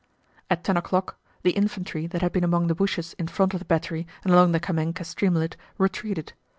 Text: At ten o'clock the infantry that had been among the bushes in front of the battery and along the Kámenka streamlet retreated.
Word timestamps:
At 0.49 0.63
ten 0.63 0.77
o'clock 0.77 1.19
the 1.43 1.51
infantry 1.51 2.07
that 2.07 2.23
had 2.23 2.31
been 2.31 2.43
among 2.43 2.65
the 2.65 2.73
bushes 2.73 3.13
in 3.19 3.27
front 3.27 3.53
of 3.53 3.59
the 3.59 3.65
battery 3.67 4.07
and 4.23 4.33
along 4.33 4.51
the 4.51 4.59
Kámenka 4.59 5.05
streamlet 5.05 5.55
retreated. 5.77 6.33